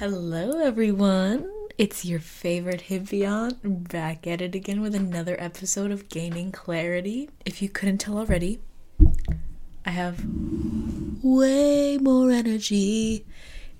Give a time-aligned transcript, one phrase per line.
[0.00, 1.46] Hello, everyone.
[1.76, 7.28] It's your favorite hippie on back at it again with another episode of Gaining Clarity.
[7.44, 8.60] If you couldn't tell already,
[9.84, 10.24] I have
[11.22, 13.26] way more energy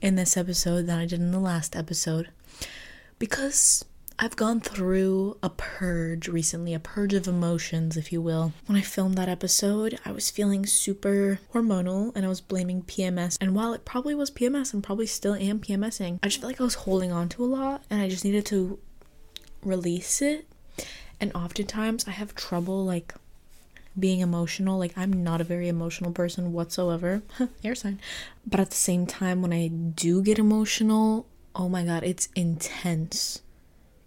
[0.03, 2.29] in this episode than I did in the last episode
[3.19, 3.87] because
[4.23, 8.52] I've gone through a purge recently, a purge of emotions, if you will.
[8.66, 13.38] When I filmed that episode, I was feeling super hormonal and I was blaming PMS.
[13.41, 16.61] And while it probably was PMS and probably still am PMSing, I just felt like
[16.61, 18.78] I was holding on to a lot and I just needed to
[19.64, 20.47] release it.
[21.19, 23.14] And oftentimes I have trouble like
[23.98, 24.78] being emotional.
[24.78, 27.23] Like I'm not a very emotional person whatsoever.
[27.64, 27.98] Air sign.
[28.47, 33.41] But at the same time when I do get emotional, oh my god, it's intense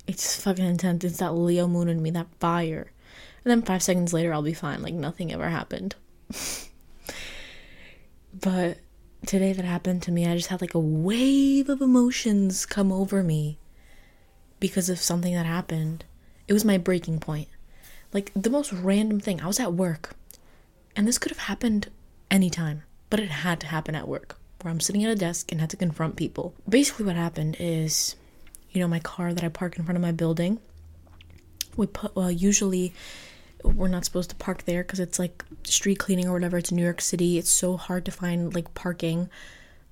[0.07, 1.03] it's fucking intense.
[1.03, 2.91] It's that Leo moon in me, that fire.
[3.43, 4.81] And then five seconds later, I'll be fine.
[4.81, 5.95] Like nothing ever happened.
[8.39, 8.77] but
[9.25, 10.27] today, that happened to me.
[10.27, 13.57] I just had like a wave of emotions come over me
[14.59, 16.05] because of something that happened.
[16.47, 17.49] It was my breaking point.
[18.13, 19.41] Like the most random thing.
[19.41, 20.15] I was at work,
[20.95, 21.89] and this could have happened
[22.29, 25.59] anytime, but it had to happen at work where I'm sitting at a desk and
[25.59, 26.53] had to confront people.
[26.67, 28.15] Basically, what happened is
[28.73, 30.59] you know, my car that I park in front of my building.
[31.77, 32.93] We put, well, usually
[33.63, 36.57] we're not supposed to park there because it's like street cleaning or whatever.
[36.57, 37.37] It's New York City.
[37.37, 39.29] It's so hard to find like parking.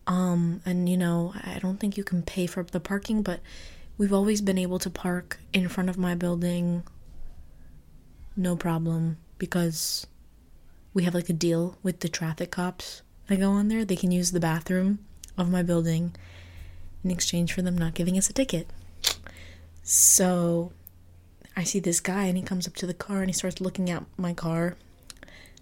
[0.07, 3.39] Um, and you know, I don't think you can pay for the parking, but
[3.97, 6.83] we've always been able to park in front of my building
[8.35, 10.07] no problem because
[10.93, 13.85] we have like a deal with the traffic cops that go on there.
[13.85, 14.99] They can use the bathroom
[15.37, 16.15] of my building
[17.03, 18.67] in exchange for them not giving us a ticket.
[19.83, 20.71] So
[21.55, 23.89] I see this guy and he comes up to the car and he starts looking
[23.89, 24.77] at my car.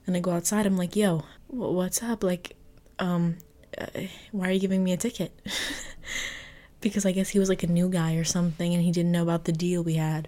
[0.06, 0.66] And I go outside.
[0.66, 2.24] I'm like, yo, what's up?
[2.24, 2.56] Like,
[2.98, 3.38] um,
[3.78, 3.86] uh,
[4.32, 5.32] why are you giving me a ticket?
[6.82, 9.24] because I guess he was like a new guy or something and he didn't know
[9.24, 10.28] about the deal we had.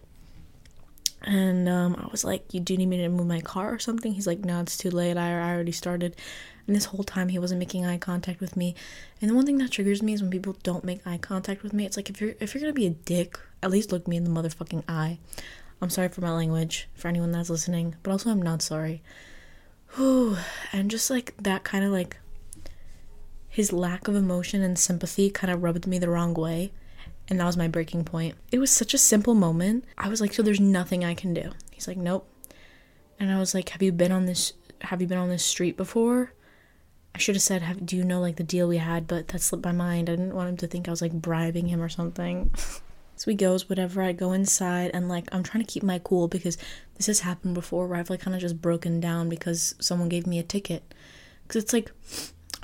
[1.24, 4.14] And um, I was like, You do need me to move my car or something?
[4.14, 5.18] He's like, No, it's too late.
[5.18, 6.16] I, I already started.
[6.67, 8.75] And this whole time he wasn't making eye contact with me.
[9.22, 11.73] And the one thing that triggers me is when people don't make eye contact with
[11.73, 11.85] me.
[11.85, 14.23] It's like if you're if you're gonna be a dick, at least look me in
[14.23, 15.19] the motherfucking eye.
[15.81, 19.01] I'm sorry for my language for anyone that's listening, but also I'm not sorry.
[19.95, 20.38] Whew.
[20.72, 22.17] And just like that kind of like
[23.49, 26.72] his lack of emotion and sympathy kind of rubbed me the wrong way.
[27.28, 28.35] And that was my breaking point.
[28.51, 29.85] It was such a simple moment.
[29.97, 31.51] I was like, so there's nothing I can do.
[31.72, 32.28] He's like, nope.
[33.19, 35.78] And I was like, have you been on this have you been on this street
[35.78, 36.33] before?
[37.13, 39.07] I should have said, have, do you know like the deal we had?
[39.07, 40.09] But that slipped my mind.
[40.09, 42.51] I didn't want him to think I was like bribing him or something.
[43.16, 44.01] so he goes, whatever.
[44.01, 46.57] I go inside and like I'm trying to keep my cool because
[46.95, 50.25] this has happened before where I've like kind of just broken down because someone gave
[50.25, 50.94] me a ticket.
[51.44, 51.91] Because it's like,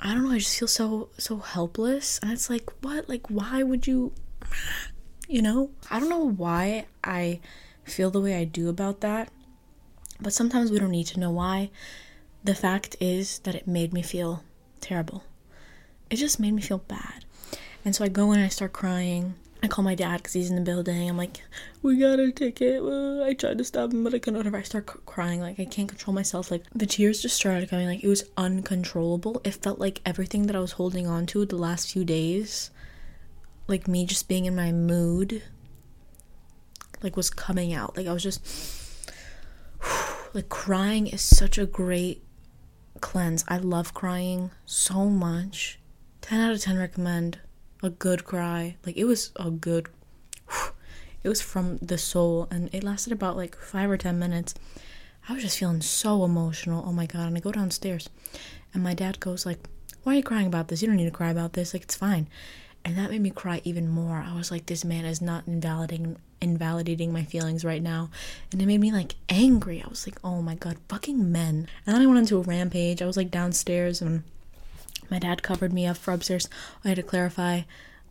[0.00, 0.32] I don't know.
[0.32, 3.08] I just feel so so helpless, and it's like, what?
[3.08, 4.12] Like, why would you?
[5.30, 7.40] You know, I don't know why I
[7.84, 9.30] feel the way I do about that,
[10.18, 11.68] but sometimes we don't need to know why.
[12.44, 14.42] The fact is that it made me feel
[14.80, 15.24] terrible.
[16.10, 17.24] It just made me feel bad.
[17.84, 19.34] And so I go in and I start crying.
[19.62, 21.08] I call my dad because he's in the building.
[21.08, 21.42] I'm like,
[21.82, 22.80] we got a ticket.
[22.80, 24.36] Uh, I tried to stop him, but I couldn't.
[24.36, 24.56] Whatever.
[24.56, 25.40] I start crying.
[25.40, 26.50] Like, I can't control myself.
[26.50, 27.88] Like, the tears just started coming.
[27.88, 29.40] Like, it was uncontrollable.
[29.42, 32.70] It felt like everything that I was holding on to the last few days,
[33.66, 35.42] like me just being in my mood,
[37.02, 37.96] like, was coming out.
[37.96, 38.40] Like, I was just,
[40.34, 42.22] like, crying is such a great
[43.00, 43.44] cleanse.
[43.48, 45.78] I love crying so much.
[46.22, 47.38] 10 out of 10 recommend
[47.82, 48.76] a good cry.
[48.84, 49.88] Like it was a good
[51.22, 54.54] it was from the soul and it lasted about like 5 or 10 minutes.
[55.28, 56.84] I was just feeling so emotional.
[56.86, 57.28] Oh my god.
[57.28, 58.08] And I go downstairs
[58.74, 59.58] and my dad goes like,
[60.02, 60.82] "Why are you crying about this?
[60.82, 61.74] You don't need to cry about this.
[61.74, 62.28] Like it's fine."
[62.84, 64.24] And that made me cry even more.
[64.26, 68.10] I was like, "This man is not invalidating invalidating my feelings right now.
[68.52, 69.82] And it made me like angry.
[69.82, 71.68] I was like, oh my god, fucking men.
[71.86, 73.02] And then I went into a rampage.
[73.02, 74.22] I was like downstairs and
[75.10, 76.48] my dad covered me up for upstairs.
[76.84, 77.62] I had to clarify.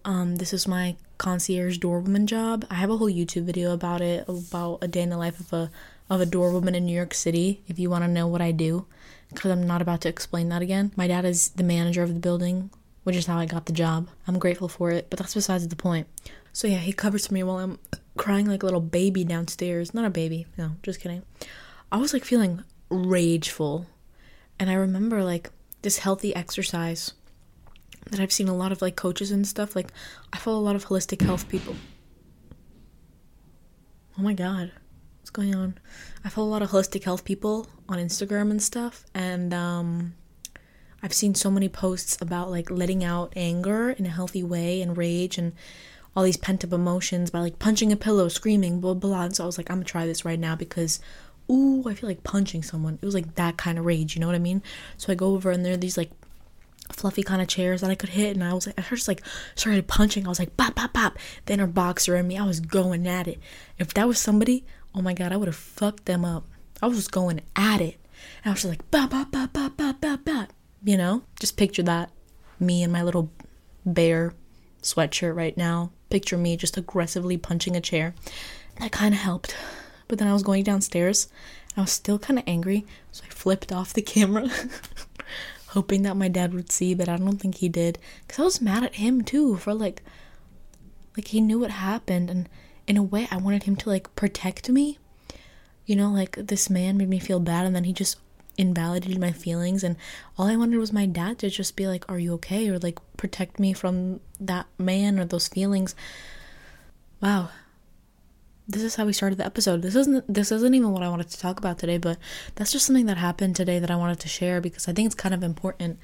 [0.06, 2.66] Um, this is my concierge doorwoman job.
[2.70, 5.54] I have a whole YouTube video about it, about a day in the life of
[5.54, 5.72] a
[6.10, 7.62] of a doorwoman in New York City.
[7.68, 8.86] If you want to know what I do,
[9.30, 10.92] because I'm not about to explain that again.
[10.96, 12.70] My dad is the manager of the building,
[13.04, 14.08] which is how I got the job.
[14.28, 16.08] I'm grateful for it, but that's besides the point.
[16.54, 17.80] So yeah, he covers me while I'm
[18.18, 19.94] crying like a little baby downstairs.
[19.94, 21.24] Not a baby, no, just kidding.
[21.92, 23.88] I was like feeling rageful.
[24.60, 27.14] And I remember like this healthy exercise
[28.12, 29.76] that I've seen a lot of like coaches and stuff.
[29.76, 29.92] Like,
[30.34, 31.76] I follow a lot of holistic health people.
[34.18, 34.72] Oh my god,
[35.20, 35.78] what's going on?
[36.26, 39.06] I follow a lot of holistic health people on Instagram and stuff.
[39.14, 40.16] And um,
[41.04, 44.98] I've seen so many posts about like letting out anger in a healthy way and
[44.98, 45.54] rage and
[46.18, 49.26] all these pent up emotions by like punching a pillow, screaming, blah, blah.
[49.26, 51.00] And so I was like, I'm gonna try this right now because,
[51.48, 52.98] ooh, I feel like punching someone.
[53.00, 54.64] It was like that kind of rage, you know what I mean?
[54.98, 56.10] So I go over and there are these like
[56.92, 59.24] fluffy kind of chairs that I could hit, and I was like, I just like
[59.54, 60.26] started punching.
[60.26, 61.20] I was like, pop, pop, pop.
[61.46, 63.38] The inner boxer in me, I was going at it.
[63.78, 64.66] If that was somebody,
[64.96, 66.46] oh my god, I would have fucked them up.
[66.82, 68.00] I was just going at it.
[68.44, 70.50] And I was just like, bop, bop, bop, bop, bop, bop, bop.
[70.84, 72.10] You know, just picture that.
[72.60, 73.30] Me and my little
[73.86, 74.34] bear
[74.82, 75.92] sweatshirt right now.
[76.10, 78.14] Picture me just aggressively punching a chair.
[78.80, 79.56] That kind of helped.
[80.08, 81.28] But then I was going downstairs
[81.70, 84.50] and I was still kind of angry, so I flipped off the camera,
[85.68, 88.00] hoping that my dad would see, but I don't think he did.
[88.22, 90.02] Because I was mad at him too for like,
[91.16, 92.50] like he knew what happened, and
[92.88, 94.98] in a way, I wanted him to like protect me.
[95.86, 98.18] You know, like this man made me feel bad, and then he just
[98.58, 99.96] invalidated my feelings and
[100.38, 103.00] all I wanted was my dad to just be like, "Are you okay?" or like
[103.18, 105.96] protect me from that man or those feelings.
[107.22, 107.50] Wow.
[108.68, 109.82] This is how we started the episode.
[109.82, 112.18] This isn't this isn't even what I wanted to talk about today, but
[112.56, 115.16] that's just something that happened today that I wanted to share because I think it's
[115.16, 116.00] kind of important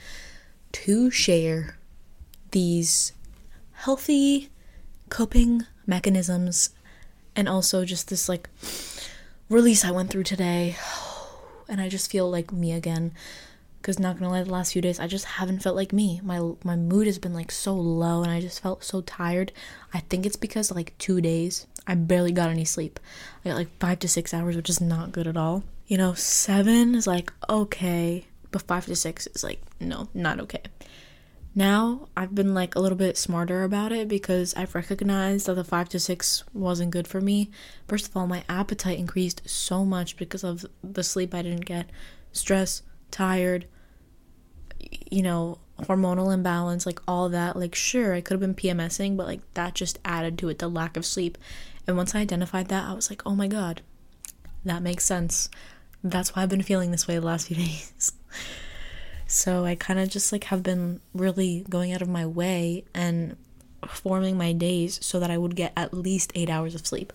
[0.73, 1.77] to share
[2.51, 3.13] these
[3.73, 4.49] healthy
[5.09, 6.69] coping mechanisms
[7.35, 8.49] and also just this like
[9.49, 10.77] release I went through today
[11.73, 13.13] and I just feel like me again.
[13.81, 16.21] Cause not gonna lie, the last few days I just haven't felt like me.
[16.23, 19.51] My my mood has been like so low, and I just felt so tired.
[19.93, 22.99] I think it's because like two days I barely got any sleep.
[23.43, 25.63] I got like five to six hours, which is not good at all.
[25.87, 30.61] You know, seven is like okay, but five to six is like no, not okay.
[31.55, 35.63] Now I've been like a little bit smarter about it because I've recognized that the
[35.63, 37.51] five to six wasn't good for me.
[37.87, 41.89] First of all, my appetite increased so much because of the sleep I didn't get,
[42.31, 43.67] stress, tired,
[45.11, 47.55] you know, hormonal imbalance, like all that.
[47.55, 50.67] Like, sure, I could have been PMSing, but like that just added to it the
[50.67, 51.37] lack of sleep.
[51.85, 53.81] And once I identified that, I was like, oh my god,
[54.65, 55.49] that makes sense.
[56.03, 58.13] That's why I've been feeling this way the last few days.
[59.33, 63.35] So I kind of just like have been really going out of my way and
[63.87, 67.11] forming my days so that I would get at least 8 hours of sleep.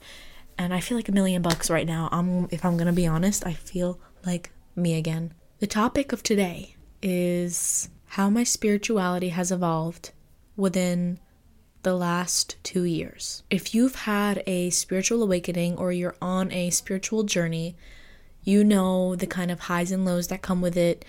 [0.58, 2.08] And I feel like a million bucks right now.
[2.10, 5.32] I'm if I'm going to be honest, I feel like me again.
[5.60, 10.10] The topic of today is how my spirituality has evolved
[10.56, 11.20] within
[11.84, 13.44] the last 2 years.
[13.48, 17.76] If you've had a spiritual awakening or you're on a spiritual journey,
[18.42, 21.04] you know the kind of highs and lows that come with it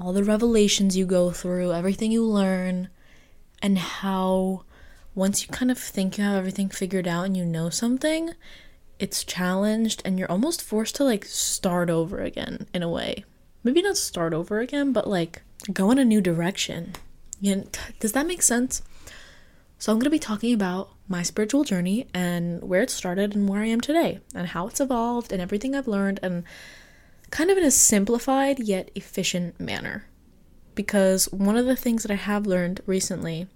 [0.00, 2.88] all the revelations you go through, everything you learn,
[3.60, 4.64] and how
[5.14, 8.30] once you kind of think you have everything figured out and you know something,
[8.98, 13.24] it's challenged and you're almost forced to like start over again in a way.
[13.62, 15.42] Maybe not start over again, but like
[15.72, 16.94] go in a new direction.
[17.40, 17.66] You
[17.98, 18.82] does that make sense?
[19.78, 23.48] So, I'm going to be talking about my spiritual journey and where it started and
[23.48, 26.44] where I am today and how it's evolved and everything I've learned and
[27.30, 30.06] kind of in a simplified yet efficient manner.
[30.74, 33.46] Because one of the things that I have learned recently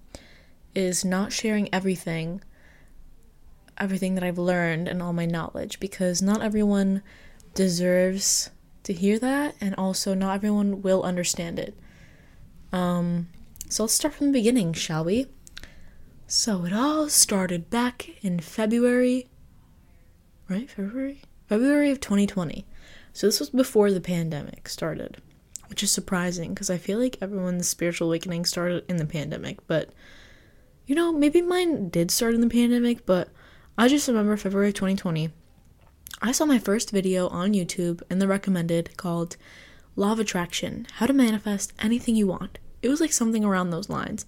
[0.75, 2.43] is not sharing everything,
[3.79, 7.03] everything that I've learned and all my knowledge, because not everyone
[7.55, 8.51] deserves
[8.83, 11.77] to hear that, and also not everyone will understand it.
[12.73, 13.29] Um,
[13.69, 15.27] so let's start from the beginning, shall we?
[16.27, 19.29] So it all started back in February,
[20.49, 20.69] right?
[20.69, 21.23] February?
[21.49, 22.67] February of 2020.
[23.15, 25.19] So this was before the pandemic started,
[25.69, 29.91] which is surprising because I feel like everyone's spiritual awakening started in the pandemic, but
[30.85, 33.29] you know, maybe mine did start in the pandemic, but
[33.79, 35.31] I just remember February 2020.
[36.21, 39.37] I saw my first video on YouTube in the recommended called
[39.95, 42.59] Law of Attraction How to Manifest Anything You Want.
[42.83, 44.27] It was like something around those lines.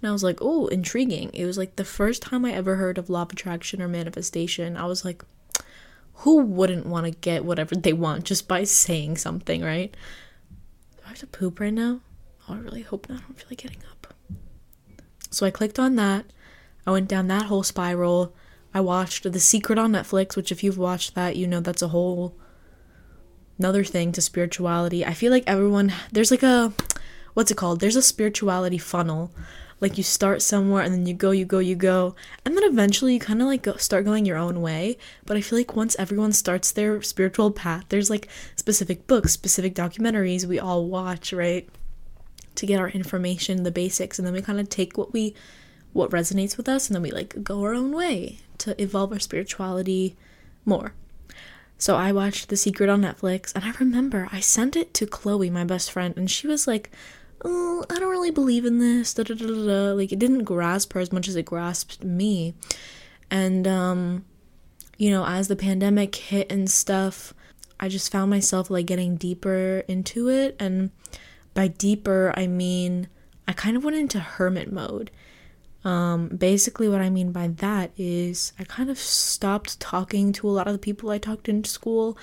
[0.00, 1.30] And I was like, oh, intriguing.
[1.34, 4.76] It was like the first time I ever heard of law of attraction or manifestation.
[4.76, 5.24] I was like,
[6.18, 9.96] who wouldn't want to get whatever they want just by saying something, right?
[10.96, 12.00] Do I have to poop right now?
[12.48, 13.18] Oh, I really hope not.
[13.18, 14.14] I don't feel like getting up.
[15.30, 16.26] So I clicked on that.
[16.86, 18.34] I went down that whole spiral.
[18.74, 21.88] I watched The Secret on Netflix, which, if you've watched that, you know that's a
[21.88, 22.34] whole
[23.58, 25.04] another thing to spirituality.
[25.04, 26.72] I feel like everyone, there's like a,
[27.34, 27.80] what's it called?
[27.80, 29.32] There's a spirituality funnel
[29.80, 33.14] like you start somewhere and then you go you go you go and then eventually
[33.14, 34.98] you kind of like go, start going your own way.
[35.26, 39.74] But i feel like once everyone starts their spiritual path there's like specific books specific
[39.74, 41.68] documentaries we all watch right
[42.54, 45.34] to get our information the basics and then we kind of take what we
[45.92, 49.18] what resonates with us and then we like go our own way to evolve our
[49.18, 50.16] spirituality
[50.64, 50.92] more.
[51.78, 55.48] So I watched The Secret on Netflix, and I remember I sent it to Chloe,
[55.48, 56.90] my best friend, and she was like,
[57.44, 59.14] oh, I don't really believe in this.
[59.14, 59.92] Da, da, da, da.
[59.92, 62.54] Like it didn't grasp her as much as it grasped me.
[63.30, 64.24] And um,
[64.96, 67.34] you know, as the pandemic hit and stuff,
[67.80, 70.56] I just found myself like getting deeper into it.
[70.58, 70.90] And
[71.54, 73.08] by deeper, I mean
[73.46, 75.10] I kind of went into hermit mode.
[75.84, 80.50] Um, basically, what I mean by that is I kind of stopped talking to a
[80.50, 82.18] lot of the people I talked in school.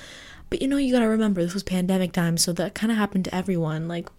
[0.50, 3.26] But you know, you gotta remember this was pandemic time, so that kind of happened
[3.26, 3.88] to everyone.
[3.88, 4.10] Like,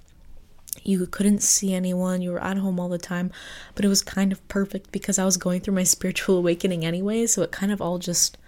[0.85, 3.30] you couldn't see anyone, you were at home all the time,
[3.75, 7.26] but it was kind of perfect because I was going through my spiritual awakening anyway,
[7.26, 8.38] so it kind of all just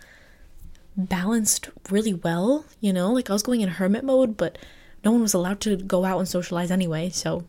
[0.97, 3.12] balanced really well, you know?
[3.12, 4.58] Like, I was going in hermit mode, but
[5.04, 7.44] no one was allowed to go out and socialize anyway, so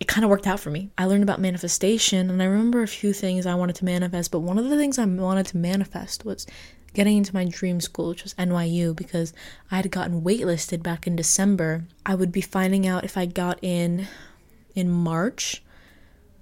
[0.00, 0.90] it kind of worked out for me.
[0.98, 4.40] I learned about manifestation and I remember a few things I wanted to manifest, but
[4.40, 6.46] one of the things I wanted to manifest was
[6.94, 9.32] getting into my dream school, which was NYU, because
[9.70, 11.84] I had gotten waitlisted back in December.
[12.04, 14.08] I would be finding out if I got in
[14.74, 15.62] in March.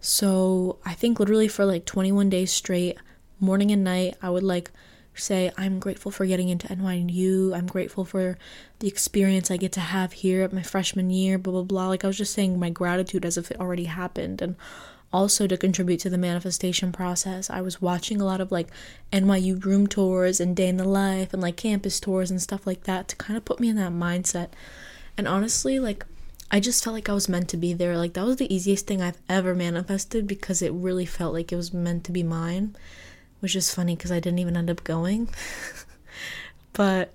[0.00, 2.98] So I think literally for like 21 days straight,
[3.38, 4.70] morning and night, I would like
[5.14, 7.54] say, I'm grateful for getting into NYU.
[7.54, 8.38] I'm grateful for
[8.78, 11.88] the experience I get to have here at my freshman year, blah, blah, blah.
[11.88, 14.40] Like, I was just saying my gratitude as if it already happened.
[14.40, 14.56] And
[15.12, 18.68] also to contribute to the manifestation process, I was watching a lot of like
[19.12, 22.84] NYU room tours and day in the life and like campus tours and stuff like
[22.84, 24.50] that to kind of put me in that mindset.
[25.16, 26.06] And honestly, like,
[26.52, 27.96] I just felt like I was meant to be there.
[27.96, 31.56] Like, that was the easiest thing I've ever manifested because it really felt like it
[31.56, 32.76] was meant to be mine
[33.40, 35.28] which is funny because I didn't even end up going.
[36.72, 37.12] but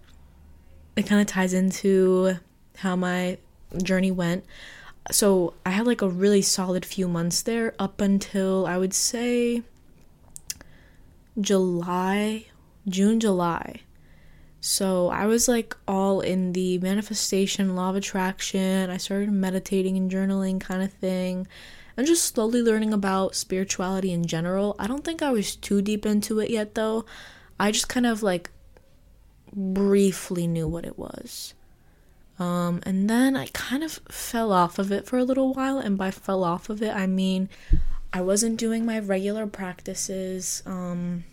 [0.96, 2.38] it kind of ties into
[2.78, 3.38] how my
[3.82, 4.44] journey went.
[5.12, 9.62] So I had like a really solid few months there up until I would say
[11.40, 12.46] July,
[12.88, 13.82] June, July.
[14.62, 18.90] So I was like all in the manifestation, law of attraction.
[18.90, 21.48] I started meditating and journaling kind of thing
[21.96, 24.76] and just slowly learning about spirituality in general.
[24.80, 27.06] I don't think I was too deep into it yet though.
[27.60, 28.50] I just kind of like
[29.54, 31.54] briefly knew what it was.
[32.38, 35.98] Um, and then I kind of fell off of it for a little while, and
[35.98, 37.50] by fell off of it, I mean
[38.16, 40.64] I wasn't doing my regular practices.
[40.66, 41.26] Um,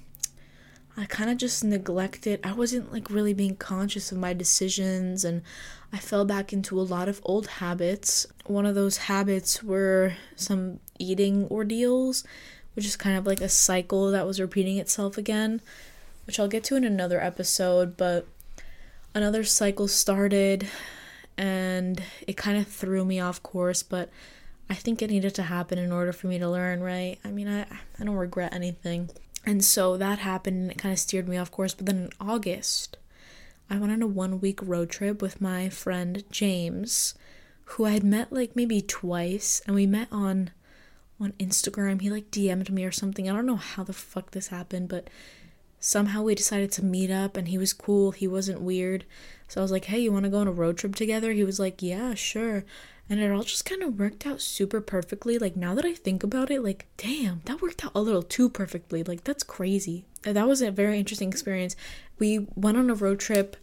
[0.97, 2.41] I kind of just neglected.
[2.45, 5.43] I wasn't like really being conscious of my decisions and
[5.93, 8.27] I fell back into a lot of old habits.
[8.47, 12.25] One of those habits were some eating ordeals,
[12.75, 15.61] which is kind of like a cycle that was repeating itself again,
[16.27, 18.27] which I'll get to in another episode, but
[19.15, 20.69] another cycle started
[21.37, 24.11] and it kind of threw me off course, but
[24.69, 27.19] I think it needed to happen in order for me to learn, right?
[27.25, 27.63] I mean, I
[27.99, 29.11] I don't regret anything.
[29.45, 31.75] And so that happened and it kind of steered me off course.
[31.75, 32.97] But then in August,
[33.69, 37.15] I went on a one week road trip with my friend James,
[37.65, 39.63] who I had met like maybe twice.
[39.67, 40.51] And we met on
[41.21, 42.01] on Instagram.
[42.01, 43.29] He like DM'd me or something.
[43.29, 45.09] I don't know how the fuck this happened, but
[45.83, 48.13] somehow we decided to meet up and he was cool.
[48.13, 49.05] He wasn't weird.
[49.49, 51.33] So I was like, hey, you want to go on a road trip together?
[51.33, 52.65] He was like, yeah, sure
[53.13, 55.39] and it all just kind of worked out super perfectly.
[55.39, 58.49] Like now that I think about it, like damn, that worked out a little too
[58.49, 59.03] perfectly.
[59.03, 60.07] Like that's crazy.
[60.23, 61.77] That was a very interesting experience.
[62.19, 63.57] We went on a road trip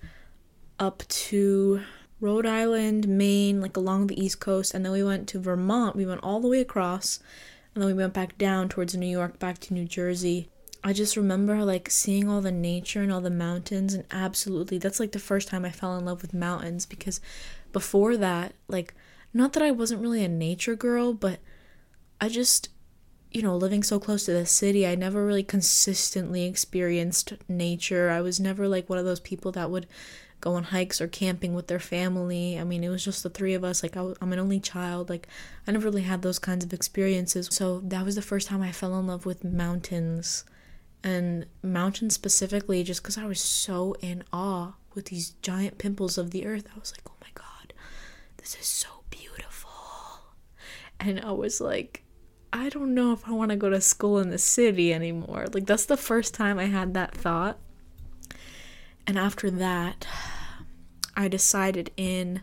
[0.77, 1.81] up to
[2.21, 5.95] Rhode Island, Maine, like along the East Coast, and then we went to Vermont.
[5.95, 7.19] We went all the way across,
[7.73, 10.49] and then we went back down towards New York, back to New Jersey.
[10.83, 14.99] I just remember like seeing all the nature and all the mountains, and absolutely, that's
[14.99, 17.19] like the first time I fell in love with mountains because
[17.71, 18.93] before that, like
[19.33, 21.39] not that I wasn't really a nature girl, but
[22.21, 22.69] I just,
[23.31, 28.09] you know, living so close to the city, I never really consistently experienced nature.
[28.09, 29.87] I was never like one of those people that would
[30.41, 32.57] go on hikes or camping with their family.
[32.57, 33.83] I mean, it was just the three of us.
[33.83, 35.09] Like, I, am an only child.
[35.09, 35.27] Like,
[35.67, 37.49] I never really had those kinds of experiences.
[37.51, 40.45] So, that was the first time I fell in love with mountains.
[41.03, 46.31] And mountains specifically, just because I was so in awe with these giant pimples of
[46.31, 46.67] the earth.
[46.75, 47.73] I was like, oh my God,
[48.37, 49.71] this is so beautiful.
[50.99, 52.03] and I was like,
[52.51, 55.45] I don't know if I want to go to school in the city anymore.
[55.53, 57.59] Like, that's the first time I had that thought.
[59.05, 60.07] And after that,
[61.15, 62.41] I decided in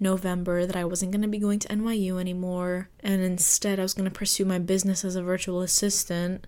[0.00, 2.90] November that I wasn't going to be going to NYU anymore.
[3.00, 6.46] And instead, I was going to pursue my business as a virtual assistant.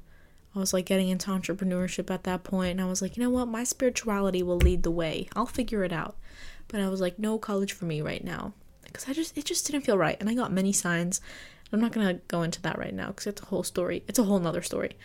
[0.54, 3.30] I was like getting into entrepreneurship at that point, and I was like, you know
[3.30, 5.28] what, my spirituality will lead the way.
[5.36, 6.16] I'll figure it out.
[6.68, 8.52] But I was like, no college for me right now
[8.92, 11.20] because I just it just didn't feel right, and I got many signs.
[11.72, 14.02] I'm not gonna go into that right now because it's a whole story.
[14.08, 14.96] It's a whole nother story.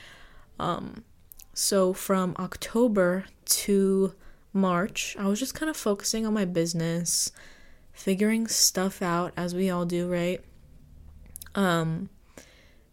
[0.59, 1.03] Um,
[1.53, 4.13] so from October to
[4.51, 7.31] March, I was just kind of focusing on my business,
[7.93, 10.43] figuring stuff out as we all do, right?
[11.53, 12.09] Um,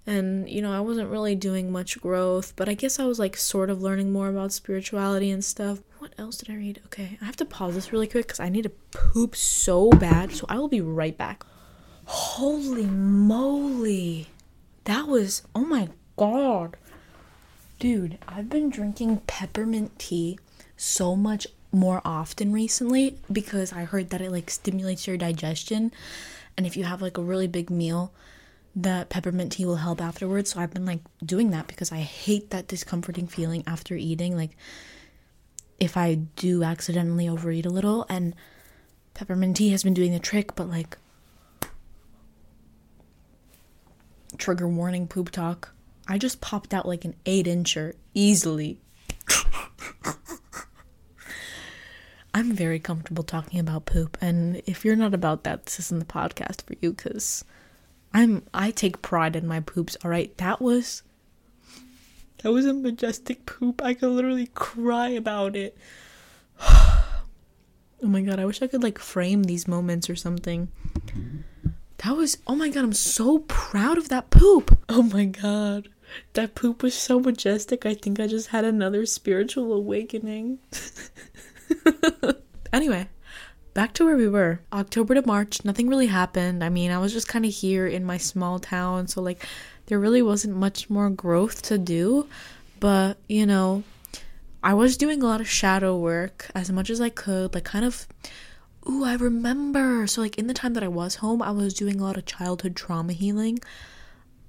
[0.06, 3.37] and you know, I wasn't really doing much growth, but I guess I was like
[3.37, 5.80] sort of learning more about spirituality and stuff.
[5.99, 6.80] What else did I read?
[6.87, 10.32] Okay, I have to pause this really quick because I need to poop so bad,
[10.32, 11.44] so I will be right back.
[12.04, 14.28] Holy moly!
[14.85, 16.76] That was, oh my god.
[17.78, 20.38] Dude, I've been drinking peppermint tea
[20.76, 25.92] so much more often recently because I heard that it like stimulates your digestion.
[26.56, 28.12] And if you have like a really big meal,
[28.75, 30.50] that peppermint tea will help afterwards.
[30.50, 34.37] So I've been like doing that because I hate that discomforting feeling after eating.
[34.37, 34.57] Like
[35.79, 38.35] if I do accidentally overeat a little, and
[39.14, 40.97] peppermint tea has been doing the trick, but like
[44.38, 45.75] trigger warning poop talk.
[46.09, 48.79] I just popped out like an eight incher easily.
[52.35, 56.07] I'm very comfortable talking about poop, and if you're not about that, this isn't the
[56.07, 57.45] podcast for you because
[58.14, 59.97] I'm I take pride in my poops.
[60.04, 61.02] All right, that was
[62.42, 63.83] that was a majestic poop.
[63.83, 65.76] I could literally cry about it.
[66.61, 67.23] oh
[68.02, 70.69] my god, I wish I could like frame these moments or something.
[71.99, 74.78] That was oh my god, I'm so proud of that poop.
[74.88, 75.88] Oh my god.
[76.35, 77.87] That poop was so majestic.
[77.87, 80.59] I think I just had another spiritual awakening.
[82.75, 83.09] anyway,
[83.75, 84.61] back to where we were.
[84.73, 86.62] October to March, nothing really happened.
[86.62, 89.47] I mean, I was just kind of here in my small town, so like
[89.87, 92.29] there really wasn't much more growth to do.
[92.81, 93.85] But, you know,
[94.62, 97.85] I was doing a lot of shadow work as much as I could, like kind
[97.85, 98.07] of
[98.88, 100.07] Ooh, I remember.
[100.07, 102.26] So like in the time that I was home, I was doing a lot of
[102.26, 103.61] childhood trauma healing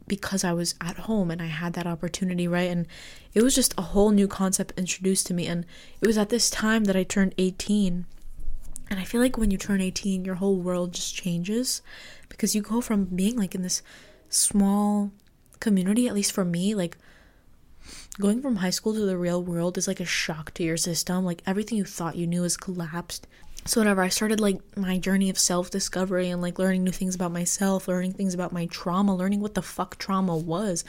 [0.07, 2.69] because I was at home and I had that opportunity, right?
[2.69, 2.87] And
[3.33, 5.47] it was just a whole new concept introduced to me.
[5.47, 5.65] And
[6.01, 8.05] it was at this time that I turned 18.
[8.93, 11.81] And I feel like when you turn 18, your whole world just changes
[12.29, 13.81] because you go from being like in this
[14.29, 15.11] small
[15.59, 16.95] community, at least for me, like
[18.19, 21.25] going from high school to the real world is like a shock to your system.
[21.25, 23.25] Like everything you thought you knew has collapsed
[23.65, 27.31] so whenever i started like my journey of self-discovery and like learning new things about
[27.31, 30.83] myself learning things about my trauma learning what the fuck trauma was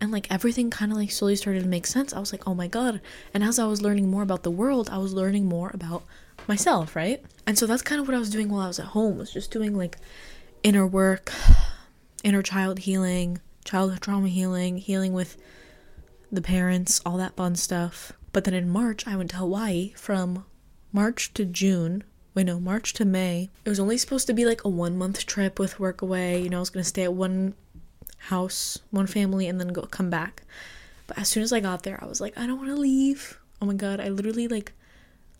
[0.00, 2.54] and like everything kind of like slowly started to make sense i was like oh
[2.54, 3.02] my god
[3.34, 6.04] and as i was learning more about the world i was learning more about
[6.46, 8.86] myself right and so that's kind of what i was doing while i was at
[8.86, 9.96] home was just doing like
[10.62, 11.32] inner work
[12.24, 15.36] inner child healing childhood trauma healing healing with
[16.30, 20.44] the parents all that fun stuff but then in march i went to hawaii from
[20.96, 22.04] March to June.
[22.34, 23.50] Wait, no, March to May.
[23.66, 26.42] It was only supposed to be like a one month trip with Workaway.
[26.42, 27.52] You know, I was gonna stay at one
[28.16, 30.42] house, one family, and then go come back.
[31.06, 33.38] But as soon as I got there, I was like, I don't want to leave.
[33.60, 34.72] Oh my god, I literally like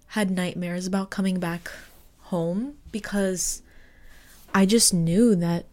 [0.09, 1.71] had nightmares about coming back
[2.21, 3.63] home because
[4.55, 5.67] I just knew that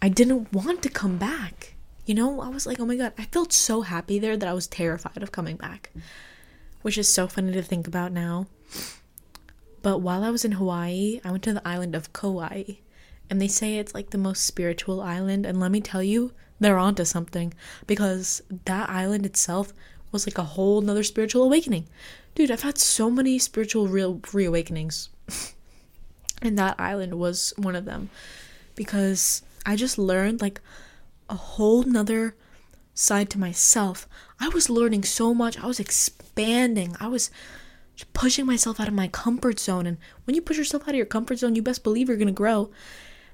[0.00, 1.74] I didn't want to come back.
[2.06, 4.54] You know, I was like, oh my god, I felt so happy there that I
[4.54, 5.90] was terrified of coming back,
[6.82, 8.46] which is so funny to think about now.
[9.82, 12.64] But while I was in Hawaii, I went to the island of Kauai.
[13.30, 15.46] And they say it's like the most spiritual island.
[15.46, 17.54] And let me tell you, they're onto something.
[17.86, 19.72] Because that island itself
[20.10, 21.86] was like a whole nother spiritual awakening.
[22.38, 25.08] Dude, I've had so many spiritual real reawakenings.
[26.40, 28.10] and that island was one of them.
[28.76, 30.60] Because I just learned like
[31.28, 32.36] a whole nother
[32.94, 34.06] side to myself.
[34.38, 35.58] I was learning so much.
[35.58, 36.96] I was expanding.
[37.00, 37.32] I was
[38.12, 39.84] pushing myself out of my comfort zone.
[39.84, 42.28] And when you push yourself out of your comfort zone, you best believe you're going
[42.28, 42.70] to grow.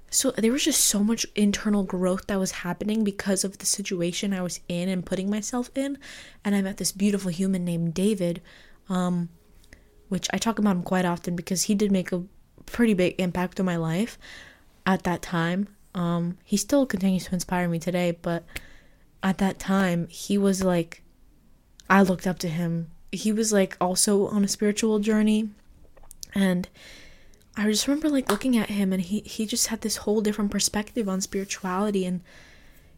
[0.09, 4.33] So there was just so much internal growth that was happening because of the situation
[4.33, 5.99] I was in and putting myself in.
[6.43, 8.41] And I met this beautiful human named David,
[8.89, 9.29] um,
[10.09, 12.25] which I talk about him quite often because he did make a
[12.67, 14.19] pretty big impact on my life
[14.87, 15.69] at that time.
[15.95, 18.45] Um, he still continues to inspire me today, but
[19.23, 21.03] at that time, he was like,
[21.89, 25.49] I looked up to him he was like also on a spiritual journey
[26.35, 26.69] and
[27.57, 30.51] I just remember like looking at him and he he just had this whole different
[30.51, 32.21] perspective on spirituality and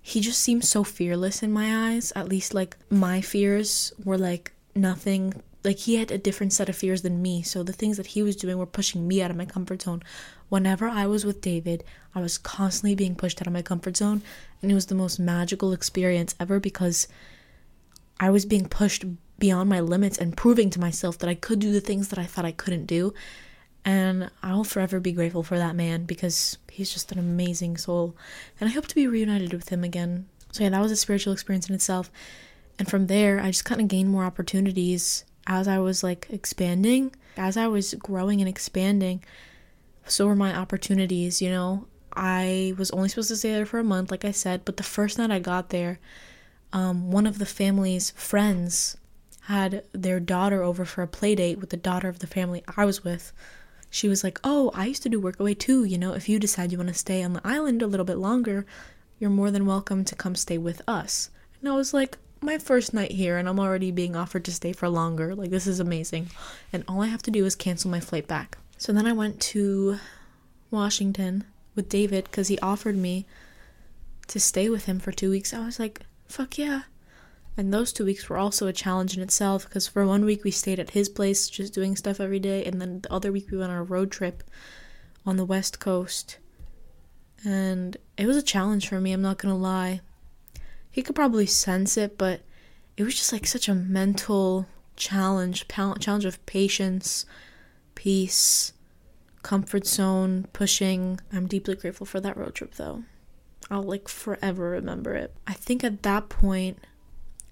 [0.01, 2.12] he just seemed so fearless in my eyes.
[2.14, 6.77] At least like my fears were like nothing like he had a different set of
[6.77, 7.43] fears than me.
[7.43, 10.03] So the things that he was doing were pushing me out of my comfort zone.
[10.49, 11.83] Whenever I was with David,
[12.15, 14.23] I was constantly being pushed out of my comfort zone
[14.63, 17.09] and it was the most magical experience ever because
[18.21, 19.05] I was being pushed
[19.39, 22.25] beyond my limits and proving to myself that I could do the things that I
[22.25, 23.13] thought I couldn't do.
[23.85, 28.17] And I'll forever be grateful for that man because he's just an amazing soul.
[28.61, 30.27] And I hope to be reunited with him again.
[30.53, 32.11] So, yeah, that was a spiritual experience in itself.
[32.79, 37.15] And from there, I just kind of gained more opportunities as I was like expanding.
[37.37, 39.23] As I was growing and expanding,
[40.07, 41.87] so were my opportunities, you know.
[42.15, 44.83] I was only supposed to stay there for a month, like I said, but the
[44.83, 45.99] first night I got there,
[46.73, 48.97] um, one of the family's friends
[49.43, 52.85] had their daughter over for a play date with the daughter of the family I
[52.87, 53.33] was with.
[53.91, 55.85] She was like, Oh, I used to do workaway too.
[55.85, 58.19] You know, if you decide you want to stay on the island a little bit
[58.19, 58.67] longer,
[59.19, 61.31] you're more than welcome to come stay with us.
[61.61, 64.73] And I was like, My first night here, and I'm already being offered to stay
[64.73, 65.35] for longer.
[65.35, 66.31] Like, this is amazing.
[66.73, 68.57] And all I have to do is cancel my flight back.
[68.79, 69.99] So then I went to
[70.71, 71.43] Washington
[71.75, 73.27] with David because he offered me
[74.29, 75.53] to stay with him for two weeks.
[75.53, 76.83] I was like, Fuck yeah.
[77.57, 80.53] And those two weeks were also a challenge in itself because for one week we
[80.53, 83.59] stayed at his place just doing stuff every day, and then the other week we
[83.59, 84.45] went on a road trip
[85.27, 86.39] on the West Coast.
[87.45, 90.01] And it was a challenge for me, I'm not gonna lie.
[90.97, 92.41] He could probably sense it, but
[92.97, 97.27] it was just like such a mental challenge challenge of patience,
[97.95, 98.73] peace,
[99.43, 101.21] comfort zone, pushing.
[101.31, 103.05] I'm deeply grateful for that road trip though.
[103.71, 105.35] I'll like forever remember it.
[105.47, 106.79] I think at that point,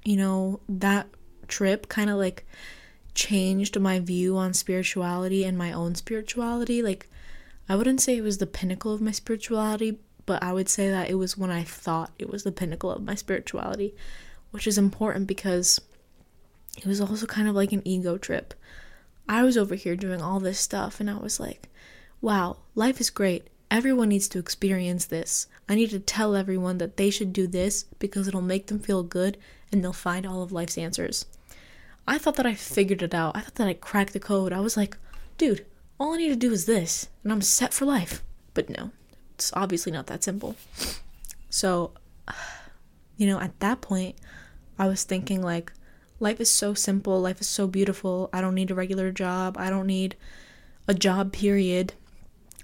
[0.07, 1.09] you know, that
[1.47, 2.47] trip kind of like
[3.15, 6.81] changed my view on spirituality and my own spirituality.
[6.81, 7.11] Like,
[7.69, 11.11] I wouldn't say it was the pinnacle of my spirituality, but I would say that
[11.11, 13.95] it was when I thought it was the pinnacle of my spirituality,
[14.51, 15.81] which is important because
[16.77, 18.55] it was also kind of like an ego trip.
[19.29, 21.69] I was over here doing all this stuff, and I was like,
[22.21, 23.49] wow, life is great.
[23.71, 25.47] Everyone needs to experience this.
[25.69, 29.03] I need to tell everyone that they should do this because it'll make them feel
[29.03, 29.39] good
[29.73, 31.27] and they'll find all of life's answers.
[32.07, 33.37] I thought that I figured it out.
[33.37, 34.53] I thought that I cracked the code.
[34.53, 34.97] I was like,
[35.39, 35.65] dude,
[35.99, 38.23] all I need to do is this, and I'm set for life.
[38.53, 38.91] But no,
[39.35, 40.57] it's obviously not that simple.
[41.51, 41.93] So,
[43.17, 44.17] you know, at that point,
[44.79, 45.73] I was thinking, like,
[46.21, 47.21] life is so simple.
[47.21, 48.31] Life is so beautiful.
[48.33, 49.57] I don't need a regular job.
[49.59, 50.17] I don't need
[50.89, 51.95] a job, period.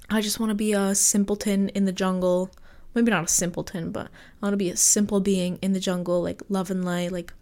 [0.09, 2.51] I just want to be a simpleton in the jungle
[2.95, 6.23] maybe not a simpleton, but I want to be a simple being in the jungle,
[6.23, 7.13] like love and light.
[7.13, 7.33] Like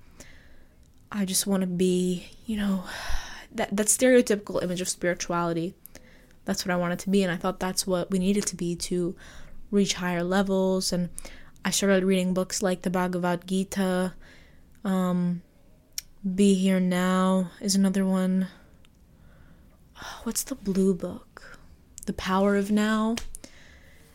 [1.11, 2.85] I just want to be, you know,
[3.53, 5.75] that that stereotypical image of spirituality.
[6.49, 8.75] That's what I wanted to be, and I thought that's what we needed to be
[8.77, 9.15] to
[9.71, 10.95] reach higher levels.
[10.95, 11.11] And
[11.63, 14.15] I started reading books like the Bhagavad Gita.
[14.83, 15.43] Um,
[16.25, 18.49] be Here Now is another one.
[20.23, 21.59] What's the blue book?
[22.07, 23.17] The Power of Now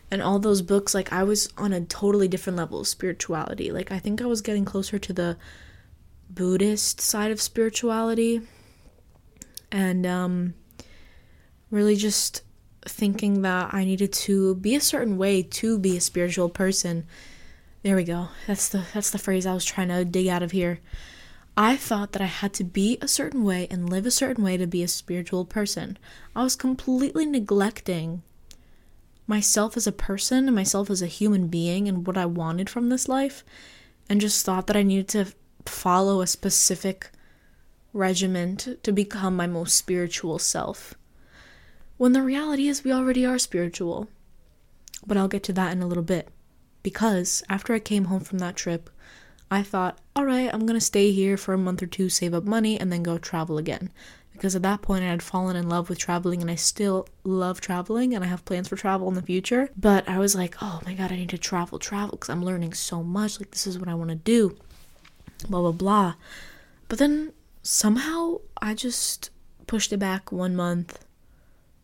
[0.09, 3.91] and all those books like i was on a totally different level of spirituality like
[3.91, 5.35] i think i was getting closer to the
[6.29, 8.39] buddhist side of spirituality
[9.71, 10.53] and um
[11.73, 12.43] really just
[12.85, 17.05] thinking that i needed to be a certain way to be a spiritual person
[17.81, 20.51] there we go that's the that's the phrase i was trying to dig out of
[20.51, 20.79] here
[21.55, 24.57] I thought that I had to be a certain way and live a certain way
[24.57, 25.99] to be a spiritual person.
[26.35, 28.23] I was completely neglecting
[29.27, 32.89] myself as a person and myself as a human being and what I wanted from
[32.89, 33.43] this life,
[34.09, 35.33] and just thought that I needed to
[35.65, 37.11] follow a specific
[37.93, 40.95] regiment to become my most spiritual self.
[42.03, 44.09] When the reality is, we already are spiritual.
[45.07, 46.27] But I'll get to that in a little bit.
[46.81, 48.89] Because after I came home from that trip,
[49.49, 52.77] I thought, alright, I'm gonna stay here for a month or two, save up money,
[52.77, 53.89] and then go travel again
[54.33, 57.61] because at that point I had fallen in love with traveling and I still love
[57.61, 59.69] traveling and I have plans for travel in the future.
[59.77, 62.73] But I was like, oh my god, I need to travel, travel because I'm learning
[62.73, 63.39] so much.
[63.39, 64.57] Like, this is what I want to do.
[65.47, 66.15] Blah, blah, blah.
[66.89, 69.29] But then somehow I just
[69.67, 70.99] pushed it back one month.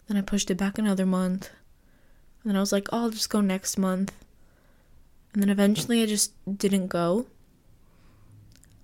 [0.09, 1.51] Then I pushed it back another month.
[2.43, 4.11] And then I was like, oh, I'll just go next month.
[5.33, 7.27] And then eventually I just didn't go.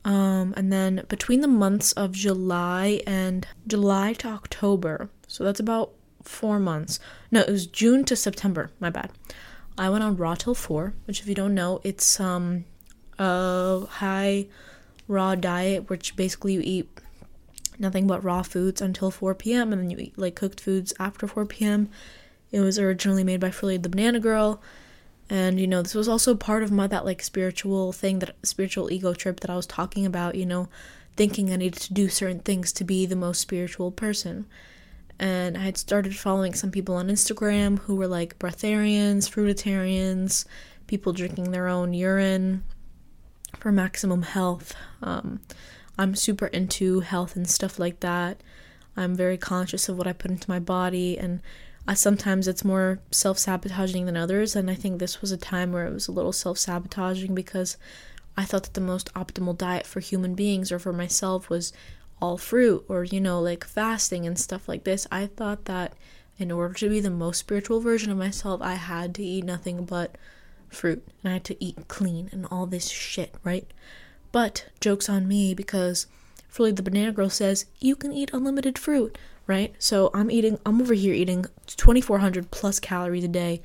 [0.05, 5.93] Um, and then between the months of July and July to October, so that's about
[6.21, 6.99] four months.
[7.31, 8.69] No, it was June to September.
[8.79, 9.09] My bad.
[9.79, 12.65] I went on Raw Till Four, which, if you don't know, it's um
[13.17, 14.45] a high
[15.07, 16.87] raw diet, which basically you eat
[17.79, 19.71] nothing but raw foods until 4 p.m.
[19.73, 21.89] and then you eat like cooked foods after 4 p.m.
[22.51, 24.61] It was originally made by Freelee the Banana Girl
[25.29, 28.91] and you know this was also part of my that like spiritual thing that spiritual
[28.91, 30.67] ego trip that i was talking about you know
[31.15, 34.45] thinking i needed to do certain things to be the most spiritual person
[35.19, 40.45] and i had started following some people on instagram who were like breatharians fruitarians
[40.87, 42.63] people drinking their own urine
[43.59, 45.39] for maximum health um,
[45.97, 48.41] i'm super into health and stuff like that
[48.97, 51.41] i'm very conscious of what i put into my body and
[51.87, 55.71] uh, sometimes it's more self sabotaging than others, and I think this was a time
[55.71, 57.77] where it was a little self sabotaging because
[58.37, 61.71] I thought that the most optimal diet for human beings or for myself was
[62.21, 65.05] all fruit or, you know, like fasting and stuff like this.
[65.11, 65.93] I thought that
[66.37, 69.85] in order to be the most spiritual version of myself, I had to eat nothing
[69.85, 70.17] but
[70.69, 73.69] fruit and I had to eat clean and all this shit, right?
[74.35, 76.07] But joke's on me because
[76.53, 79.17] Freelee the Banana Girl says you can eat unlimited fruit,
[79.47, 79.73] right?
[79.79, 83.61] So I'm eating, I'm over here eating 2,400 plus calories a day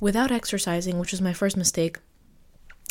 [0.00, 1.98] without exercising, which was my first mistake.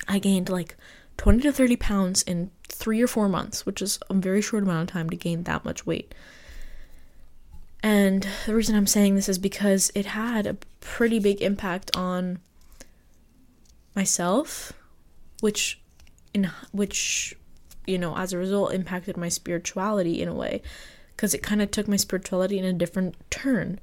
[0.08, 0.76] I gained like
[1.18, 4.88] 20 to 30 pounds in three or four months, which is a very short amount
[4.88, 6.14] of time to gain that much weight.
[7.82, 12.38] And the reason I'm saying this is because it had a pretty big impact on
[13.96, 14.74] myself,
[15.42, 15.80] which
[16.36, 17.34] in which
[17.88, 20.62] you know, as a result impacted my spirituality in a way
[21.16, 23.80] because it kind of took my spirituality in a different turn.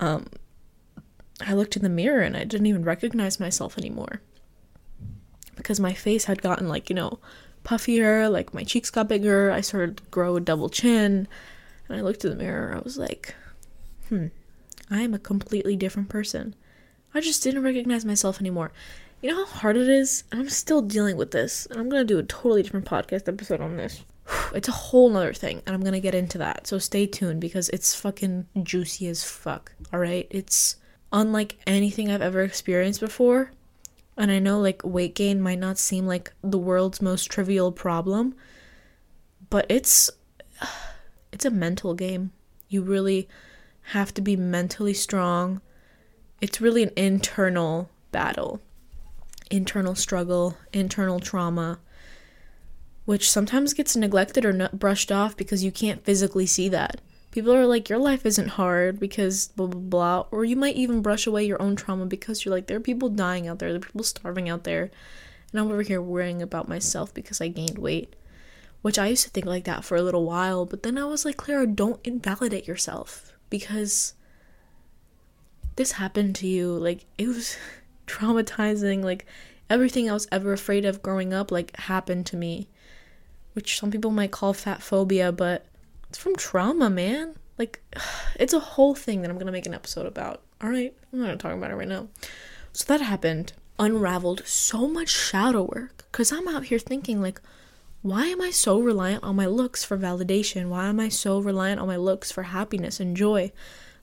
[0.00, 0.28] Um
[1.46, 4.22] I looked in the mirror and I didn't even recognize myself anymore.
[5.54, 7.18] Because my face had gotten like, you know,
[7.64, 11.28] puffier, like my cheeks got bigger, I started to grow a double chin
[11.88, 13.34] and I looked in the mirror, I was like,
[14.08, 14.28] hmm,
[14.90, 16.54] I am a completely different person.
[17.12, 18.72] I just didn't recognize myself anymore.
[19.22, 20.24] You know how hard it is?
[20.30, 21.66] I'm still dealing with this.
[21.66, 24.04] And I'm going to do a totally different podcast episode on this.
[24.54, 26.66] It's a whole nother thing, and I'm going to get into that.
[26.66, 29.72] So stay tuned because it's fucking juicy as fuck.
[29.92, 30.28] Alright?
[30.30, 30.76] It's
[31.12, 33.50] unlike anything I've ever experienced before.
[34.16, 38.34] And I know like weight gain might not seem like the world's most trivial problem,
[39.50, 40.10] but it's
[41.32, 42.32] it's a mental game.
[42.68, 43.28] You really
[43.90, 45.60] have to be mentally strong.
[46.40, 48.60] It's really an internal battle,
[49.50, 51.78] internal struggle, internal trauma,
[53.04, 57.00] which sometimes gets neglected or brushed off because you can't physically see that.
[57.30, 60.26] People are like, your life isn't hard because blah, blah, blah.
[60.30, 63.08] Or you might even brush away your own trauma because you're like, there are people
[63.08, 64.90] dying out there, there are people starving out there.
[65.52, 68.14] And I'm over here worrying about myself because I gained weight
[68.86, 71.24] which I used to think like that for a little while, but then I was
[71.24, 74.14] like, Clara, don't invalidate yourself because
[75.74, 76.70] this happened to you.
[76.70, 77.56] Like, it was
[78.06, 79.02] traumatizing.
[79.02, 79.26] Like,
[79.68, 82.68] everything I was ever afraid of growing up, like, happened to me,
[83.54, 85.66] which some people might call fat phobia, but
[86.08, 87.36] it's from trauma, man.
[87.58, 87.80] Like,
[88.36, 90.42] it's a whole thing that I'm gonna make an episode about.
[90.62, 92.08] Alright, I'm not gonna talk about it right now.
[92.72, 97.40] So that happened, unraveled so much shadow work, because I'm out here thinking, like,
[98.02, 100.68] why am I so reliant on my looks for validation?
[100.68, 103.50] Why am I so reliant on my looks for happiness and joy?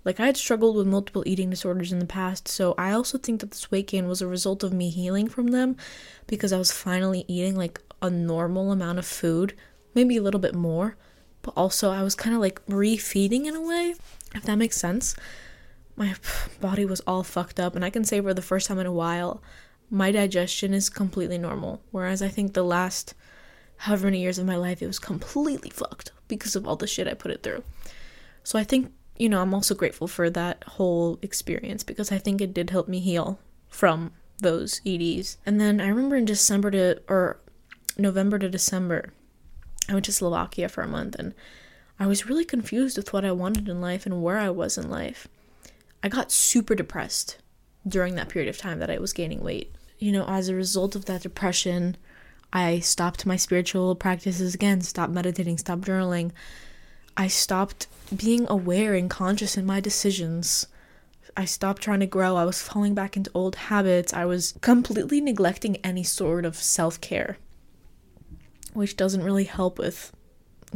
[0.05, 3.39] Like, I had struggled with multiple eating disorders in the past, so I also think
[3.39, 5.77] that this weight gain was a result of me healing from them
[6.27, 9.55] because I was finally eating like a normal amount of food,
[9.95, 10.97] maybe a little bit more,
[11.41, 13.95] but also I was kind of like refeeding in a way,
[14.35, 15.15] if that makes sense.
[15.95, 16.15] My
[16.59, 18.91] body was all fucked up, and I can say for the first time in a
[18.91, 19.41] while,
[19.89, 23.13] my digestion is completely normal, whereas I think the last
[23.77, 27.07] however many years of my life, it was completely fucked because of all the shit
[27.07, 27.63] I put it through.
[28.43, 32.41] So I think, you know, I'm also grateful for that whole experience because I think
[32.41, 35.37] it did help me heal from those EDs.
[35.45, 37.39] And then I remember in December to, or
[37.97, 39.13] November to December,
[39.87, 41.33] I went to Slovakia for a month and
[41.99, 44.89] I was really confused with what I wanted in life and where I was in
[44.89, 45.27] life.
[46.01, 47.37] I got super depressed
[47.87, 49.73] during that period of time that I was gaining weight.
[49.99, 51.97] You know, as a result of that depression,
[52.51, 56.31] I stopped my spiritual practices again, stopped meditating, stopped journaling.
[57.15, 60.67] I stopped being aware and conscious in my decisions.
[61.35, 62.35] I stopped trying to grow.
[62.35, 64.13] I was falling back into old habits.
[64.13, 67.37] I was completely neglecting any sort of self care,
[68.73, 70.11] which doesn't really help with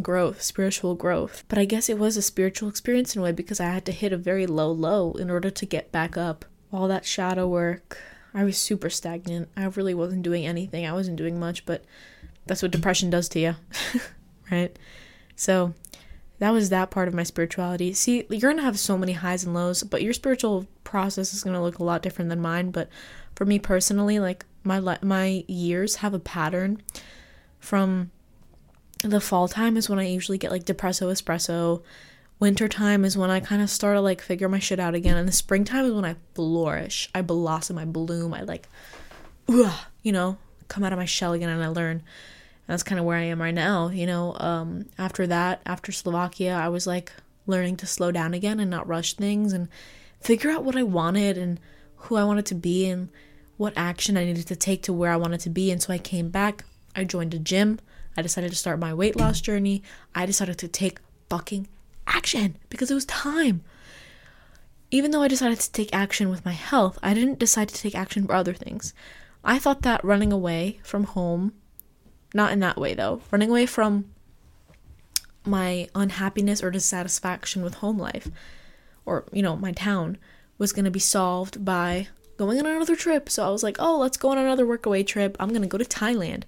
[0.02, 1.44] growth, spiritual growth.
[1.48, 3.92] But I guess it was a spiritual experience in a way because I had to
[3.92, 6.46] hit a very low low in order to get back up.
[6.72, 8.00] All that shadow work,
[8.34, 9.50] I was super stagnant.
[9.56, 10.86] I really wasn't doing anything.
[10.86, 11.84] I wasn't doing much, but
[12.46, 13.56] that's what depression does to you,
[14.52, 14.78] right?
[15.36, 15.74] So
[16.40, 17.94] that was that part of my spirituality.
[17.94, 21.44] See, you're going to have so many highs and lows, but your spiritual process is
[21.44, 22.90] going to look a lot different than mine, but
[23.36, 26.82] for me personally, like my my years have a pattern
[27.60, 28.12] from
[29.04, 31.84] the fall time is when I usually get like depresso espresso
[32.40, 35.18] Wintertime is when I kind of start to like figure my shit out again.
[35.18, 37.10] And the springtime is when I flourish.
[37.16, 38.68] I blossom, I bloom, I like,
[39.50, 39.74] ugh,
[40.04, 42.04] you know, come out of my shell again and I learn.
[42.68, 43.90] That's kind of where I am right now.
[43.90, 47.12] You know, um, after that, after Slovakia, I was like
[47.46, 49.70] learning to slow down again and not rush things and
[50.22, 51.60] figure out what I wanted and
[51.96, 53.10] who I wanted to be and
[53.56, 55.72] what action I needed to take to where I wanted to be.
[55.72, 57.80] And so I came back, I joined a gym,
[58.18, 59.84] I decided to start my weight loss journey.
[60.16, 61.00] I decided to take
[61.30, 61.68] fucking
[62.08, 63.64] action because it was time.
[64.90, 67.94] Even though I decided to take action with my health, I didn't decide to take
[67.94, 68.94] action for other things.
[69.44, 71.54] I thought that running away from home,
[72.34, 74.06] not in that way though, running away from
[75.46, 78.30] my unhappiness or dissatisfaction with home life
[79.06, 80.18] or, you know, my town
[80.58, 83.30] was going to be solved by going on another trip.
[83.30, 85.38] So I was like, oh, let's go on another workaway trip.
[85.40, 86.44] I'm going to go to Thailand.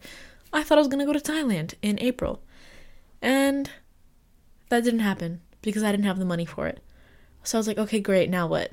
[0.51, 2.41] I thought I was going to go to Thailand in April.
[3.21, 3.69] And
[4.69, 6.83] that didn't happen because I didn't have the money for it.
[7.43, 8.71] So I was like, okay, great, now what?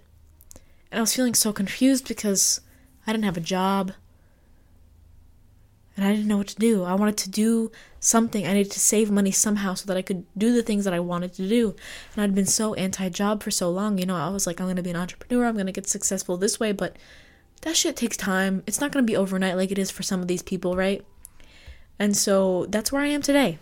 [0.90, 2.60] And I was feeling so confused because
[3.06, 3.92] I didn't have a job
[5.96, 6.84] and I didn't know what to do.
[6.84, 8.46] I wanted to do something.
[8.46, 11.00] I needed to save money somehow so that I could do the things that I
[11.00, 11.74] wanted to do.
[12.14, 14.66] And I'd been so anti job for so long, you know, I was like, I'm
[14.66, 16.96] going to be an entrepreneur, I'm going to get successful this way, but
[17.62, 18.62] that shit takes time.
[18.66, 21.04] It's not going to be overnight like it is for some of these people, right?
[21.98, 23.58] And so that's where I am today.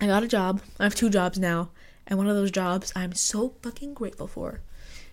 [0.00, 0.62] I got a job.
[0.78, 1.70] I have two jobs now.
[2.06, 4.60] And one of those jobs I'm so fucking grateful for.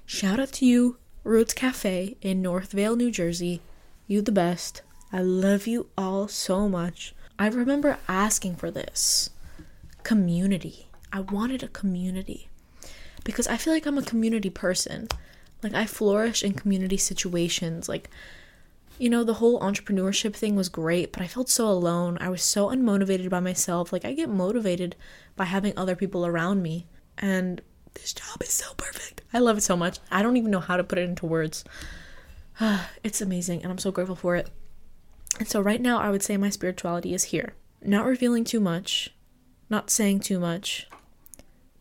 [0.05, 3.61] Shout out to you, Roots Cafe in Northvale, New Jersey.
[4.07, 4.83] You the best.
[5.11, 7.13] I love you all so much.
[7.39, 9.29] I remember asking for this
[10.03, 10.87] community.
[11.13, 12.49] I wanted a community
[13.23, 15.07] because I feel like I'm a community person.
[15.63, 17.87] Like, I flourish in community situations.
[17.87, 18.09] Like,
[18.99, 22.17] you know, the whole entrepreneurship thing was great, but I felt so alone.
[22.19, 23.93] I was so unmotivated by myself.
[23.93, 24.95] Like, I get motivated
[25.35, 26.85] by having other people around me.
[27.17, 27.61] And
[27.93, 29.21] this job is so perfect.
[29.33, 29.99] I love it so much.
[30.11, 31.63] I don't even know how to put it into words.
[33.03, 34.49] it's amazing, and I'm so grateful for it.
[35.39, 37.53] And so, right now, I would say my spirituality is here.
[37.81, 39.13] Not revealing too much,
[39.69, 40.87] not saying too much,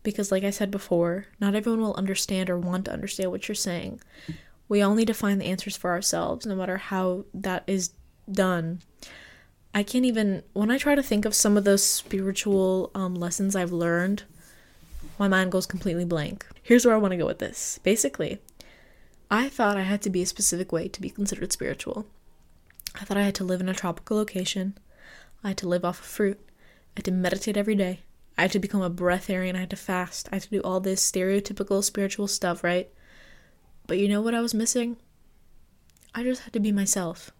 [0.03, 3.55] because, like I said before, not everyone will understand or want to understand what you're
[3.55, 3.99] saying.
[4.69, 7.91] We all need to find the answers for ourselves, no matter how that is
[8.31, 8.81] done.
[9.73, 13.55] I can't even, when I try to think of some of those spiritual um, lessons
[13.55, 14.23] I've learned,
[15.19, 16.45] my mind goes completely blank.
[16.61, 17.79] Here's where I want to go with this.
[17.83, 18.39] Basically,
[19.31, 22.05] I thought I had to be a specific way to be considered spiritual.
[22.99, 24.77] I thought I had to live in a tropical location.
[25.43, 26.39] I had to live off of fruit.
[26.49, 28.01] I had to meditate every day.
[28.37, 29.55] I had to become a breatharian.
[29.55, 30.27] I had to fast.
[30.31, 32.89] I had to do all this stereotypical spiritual stuff, right?
[33.85, 34.97] But you know what I was missing?
[36.15, 37.31] I just had to be myself.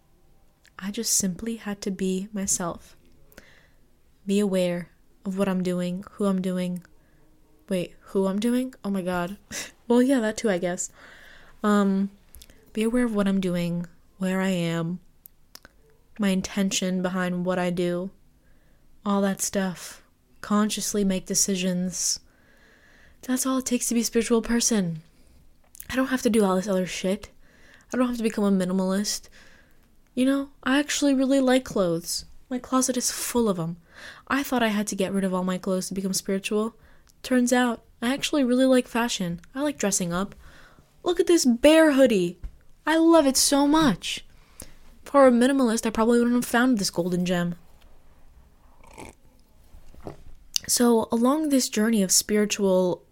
[0.77, 2.95] I just simply had to be myself.
[4.27, 4.89] Be aware
[5.25, 6.83] of what I'm doing, who I'm doing.
[7.67, 8.75] Wait, who I'm doing?
[8.83, 9.37] Oh my god.
[9.87, 10.91] well, yeah, that too, I guess.
[11.63, 12.11] Um,
[12.73, 13.87] be aware of what I'm doing,
[14.19, 14.99] where I am,
[16.19, 18.11] my intention behind what I do,
[19.05, 20.01] all that stuff.
[20.41, 22.19] Consciously make decisions.
[23.23, 25.01] That's all it takes to be a spiritual person.
[25.89, 27.29] I don't have to do all this other shit.
[27.93, 29.29] I don't have to become a minimalist.
[30.13, 32.25] You know, I actually really like clothes.
[32.49, 33.77] My closet is full of them.
[34.27, 36.75] I thought I had to get rid of all my clothes to become spiritual.
[37.23, 39.41] Turns out, I actually really like fashion.
[39.55, 40.35] I like dressing up.
[41.03, 42.39] Look at this bear hoodie.
[42.85, 44.25] I love it so much.
[45.07, 47.55] For a minimalist, I probably wouldn't have found this golden gem.
[50.67, 53.05] So, along this journey of spiritual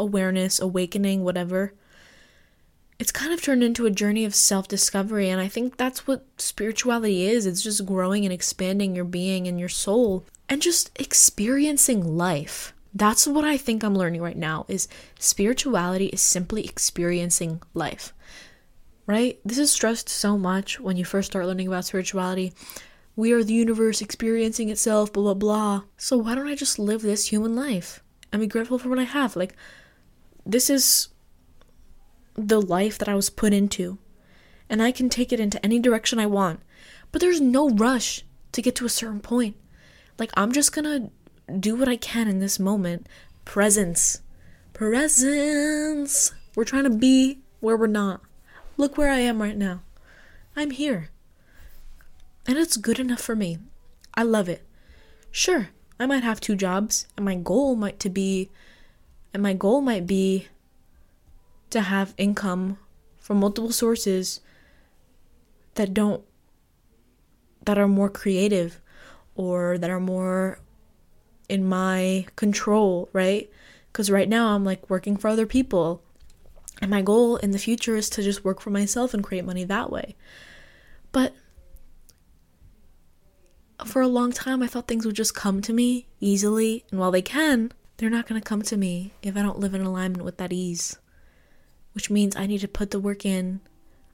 [0.00, 1.74] awareness, awakening, whatever,
[2.98, 5.30] it's kind of turned into a journey of self discovery.
[5.30, 9.60] And I think that's what spirituality is it's just growing and expanding your being and
[9.60, 12.74] your soul and just experiencing life.
[12.92, 14.88] That's what I think I'm learning right now is
[15.20, 18.12] spirituality is simply experiencing life
[19.08, 19.40] right?
[19.42, 22.52] This is stressed so much when you first start learning about spirituality.
[23.16, 25.82] We are the universe experiencing itself, blah, blah, blah.
[25.96, 29.04] So why don't I just live this human life and be grateful for what I
[29.04, 29.34] have?
[29.34, 29.56] Like,
[30.44, 31.08] this is
[32.34, 33.96] the life that I was put into,
[34.68, 36.60] and I can take it into any direction I want.
[37.10, 39.56] But there's no rush to get to a certain point.
[40.18, 41.10] Like, I'm just gonna
[41.58, 43.06] do what I can in this moment.
[43.46, 44.20] Presence.
[44.74, 46.32] Presence.
[46.54, 48.20] We're trying to be where we're not.
[48.78, 49.82] Look where I am right now.
[50.54, 51.10] I'm here.
[52.46, 53.58] And it's good enough for me.
[54.14, 54.64] I love it.
[55.32, 58.50] Sure, I might have two jobs, and my goal might to be
[59.34, 60.46] and my goal might be
[61.70, 62.78] to have income
[63.18, 64.40] from multiple sources
[65.74, 66.22] that don't
[67.64, 68.80] that are more creative
[69.34, 70.60] or that are more
[71.48, 73.50] in my control, right?
[73.92, 76.00] Cuz right now I'm like working for other people
[76.80, 79.64] and my goal in the future is to just work for myself and create money
[79.64, 80.16] that way.
[81.12, 81.34] But
[83.84, 86.84] for a long time, I thought things would just come to me easily.
[86.90, 89.74] And while they can, they're not going to come to me if I don't live
[89.74, 90.98] in alignment with that ease.
[91.92, 93.60] Which means I need to put the work in.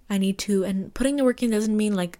[0.09, 2.19] I need to, and putting the work in doesn't mean like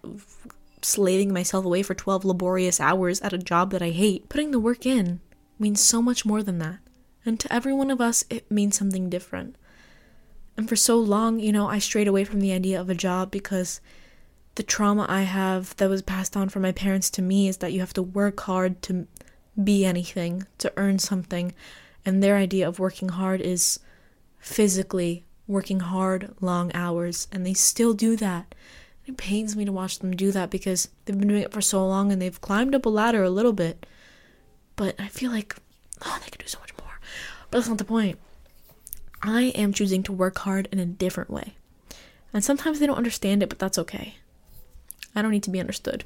[0.81, 4.29] slaving myself away for 12 laborious hours at a job that I hate.
[4.29, 5.21] Putting the work in
[5.57, 6.79] means so much more than that.
[7.25, 9.55] And to every one of us, it means something different.
[10.57, 13.31] And for so long, you know, I strayed away from the idea of a job
[13.31, 13.81] because
[14.55, 17.73] the trauma I have that was passed on from my parents to me is that
[17.73, 19.07] you have to work hard to
[19.61, 21.53] be anything, to earn something.
[22.05, 23.79] And their idea of working hard is
[24.39, 28.55] physically working hard, long hours, and they still do that.
[29.05, 31.85] It pains me to watch them do that because they've been doing it for so
[31.87, 33.85] long and they've climbed up a ladder a little bit.
[34.75, 35.55] But I feel like,
[36.03, 36.99] oh, they could do so much more.
[37.49, 38.17] But that's not the point.
[39.25, 41.55] I am choosing to work hard in a different way.
[42.31, 44.15] And sometimes they don't understand it, but that's okay.
[45.15, 46.03] I don't need to be understood.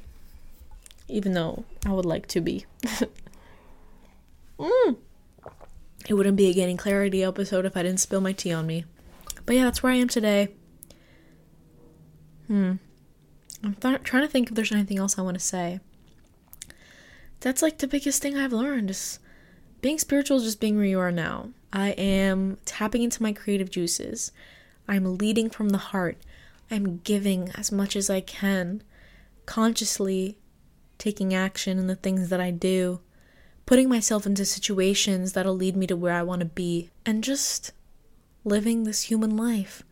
[1.06, 2.64] Even though I would like to be.
[4.58, 4.96] mm.
[6.08, 8.84] It wouldn't be a gaining clarity episode if I didn't spill my tea on me.
[9.44, 10.48] But yeah, that's where I am today.
[12.46, 12.74] Hmm.
[13.62, 15.80] I'm th- trying to think if there's anything else I want to say.
[17.40, 19.18] That's like the biggest thing I've learned is
[19.82, 21.50] being spiritual is just being where you are now.
[21.72, 24.32] I am tapping into my creative juices.
[24.88, 26.18] I'm leading from the heart.
[26.70, 28.82] I'm giving as much as I can,
[29.46, 30.38] consciously
[30.98, 33.00] taking action in the things that I do,
[33.66, 37.72] putting myself into situations that'll lead me to where I want to be, and just
[38.44, 39.82] living this human life.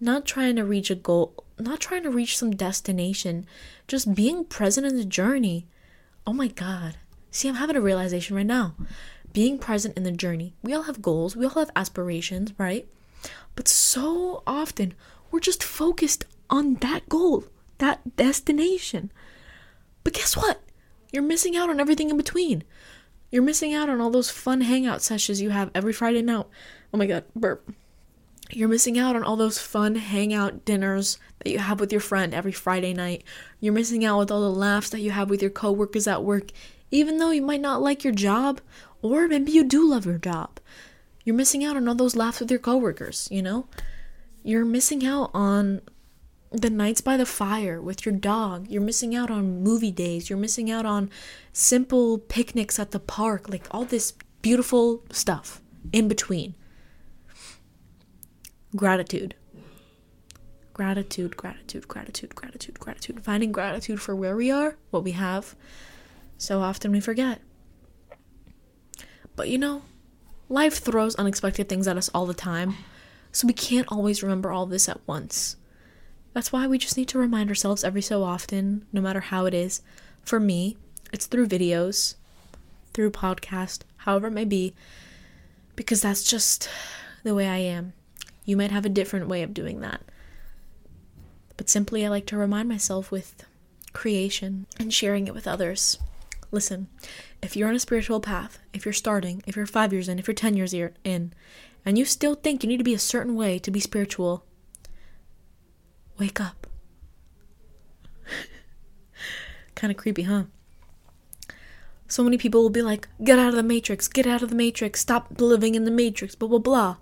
[0.00, 3.46] Not trying to reach a goal, not trying to reach some destination,
[3.86, 5.66] just being present in the journey.
[6.26, 6.96] Oh my God.
[7.30, 8.74] See, I'm having a realization right now.
[9.32, 10.54] Being present in the journey.
[10.62, 12.86] We all have goals, we all have aspirations, right?
[13.54, 14.94] But so often,
[15.30, 17.44] we're just focused on that goal,
[17.78, 19.12] that destination.
[20.02, 20.62] But guess what?
[21.12, 22.64] You're missing out on everything in between.
[23.30, 26.46] You're missing out on all those fun hangout sessions you have every Friday night.
[26.92, 27.70] Oh my god, burp.
[28.52, 32.34] You're missing out on all those fun hangout dinners that you have with your friend
[32.34, 33.22] every Friday night.
[33.60, 36.50] You're missing out with all the laughs that you have with your coworkers at work,
[36.90, 38.60] even though you might not like your job,
[39.02, 40.60] or maybe you do love your job.
[41.24, 43.66] You're missing out on all those laughs with your coworkers, you know?
[44.42, 45.82] You're missing out on
[46.50, 48.68] the nights by the fire with your dog.
[48.68, 50.28] You're missing out on movie days.
[50.28, 51.10] You're missing out on
[51.52, 55.60] simple picnics at the park, like all this beautiful stuff
[55.92, 56.54] in between.
[58.74, 59.34] Gratitude.
[60.72, 63.22] Gratitude, gratitude, gratitude, gratitude, gratitude.
[63.22, 65.54] Finding gratitude for where we are, what we have.
[66.38, 67.42] So often we forget.
[69.36, 69.82] But you know,
[70.48, 72.74] life throws unexpected things at us all the time,
[73.32, 75.56] so we can't always remember all this at once.
[76.32, 79.54] That's why we just need to remind ourselves every so often, no matter how it
[79.54, 79.82] is.
[80.22, 80.76] For me,
[81.12, 82.14] it's through videos,
[82.92, 84.74] through podcast, however it may be,
[85.74, 86.68] because that's just
[87.24, 87.94] the way I am.
[88.44, 90.02] You might have a different way of doing that.
[91.56, 93.44] But simply, I like to remind myself with
[93.92, 95.98] creation and sharing it with others.
[96.52, 96.88] Listen,
[97.42, 100.26] if you're on a spiritual path, if you're starting, if you're five years in, if
[100.26, 101.32] you're 10 years in,
[101.84, 104.44] and you still think you need to be a certain way to be spiritual,
[106.18, 106.66] wake up.
[109.74, 110.44] kind of creepy, huh?
[112.08, 114.56] So many people will be like, get out of the matrix, get out of the
[114.56, 116.96] matrix, stop living in the matrix, blah, blah, blah.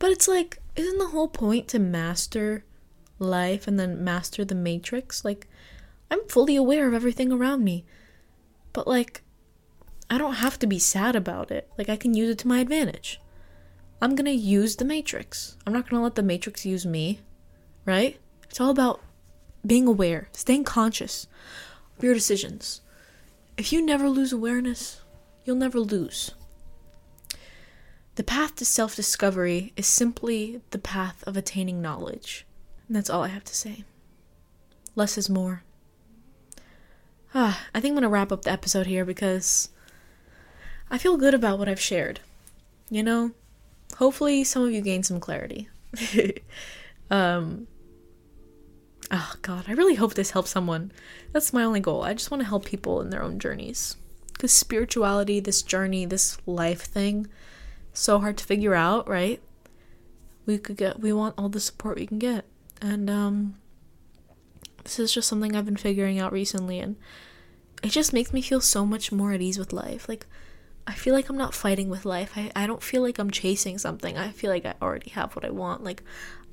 [0.00, 2.64] But it's like, isn't the whole point to master
[3.20, 5.24] life and then master the matrix?
[5.24, 5.46] Like,
[6.10, 7.84] I'm fully aware of everything around me.
[8.72, 9.22] But, like,
[10.08, 11.70] I don't have to be sad about it.
[11.78, 13.20] Like, I can use it to my advantage.
[14.00, 15.56] I'm gonna use the matrix.
[15.66, 17.20] I'm not gonna let the matrix use me,
[17.86, 18.18] right?
[18.50, 19.00] It's all about
[19.64, 21.28] being aware, staying conscious
[21.96, 22.80] of your decisions.
[23.56, 25.02] If you never lose awareness,
[25.44, 26.32] you'll never lose.
[28.16, 32.44] The path to self discovery is simply the path of attaining knowledge.
[32.88, 33.84] And that's all I have to say.
[34.94, 35.62] Less is more.
[37.34, 39.70] Ah, I think I'm going to wrap up the episode here because
[40.90, 42.20] I feel good about what I've shared.
[42.90, 43.30] You know,
[43.96, 45.68] hopefully some of you gain some clarity.
[47.10, 47.66] um,
[49.10, 50.92] oh, God, I really hope this helps someone.
[51.32, 52.02] That's my only goal.
[52.02, 53.96] I just want to help people in their own journeys.
[54.34, 57.28] Because spirituality, this journey, this life thing,
[57.94, 59.40] so hard to figure out, right?
[60.44, 62.44] We could get we want all the support we can get.
[62.80, 63.54] And um
[64.84, 66.96] this is just something I've been figuring out recently and
[67.82, 70.08] it just makes me feel so much more at ease with life.
[70.08, 70.26] Like
[70.86, 72.32] I feel like I'm not fighting with life.
[72.36, 74.16] I, I don't feel like I'm chasing something.
[74.16, 75.84] I feel like I already have what I want.
[75.84, 76.02] Like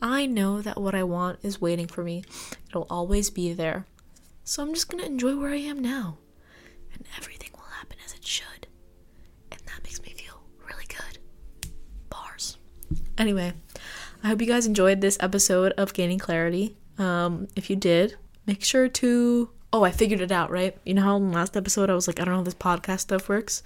[0.01, 2.23] I know that what I want is waiting for me.
[2.69, 3.85] It'll always be there.
[4.43, 6.17] So I'm just gonna enjoy where I am now.
[6.93, 8.67] And everything will happen as it should.
[9.51, 11.19] And that makes me feel really good.
[12.09, 12.57] Bars.
[13.17, 13.53] Anyway,
[14.23, 16.75] I hope you guys enjoyed this episode of Gaining Clarity.
[16.99, 19.49] Um, if you did, make sure to.
[19.71, 20.75] Oh, I figured it out, right?
[20.83, 22.53] You know how in the last episode I was like, I don't know how this
[22.53, 23.63] podcast stuff works?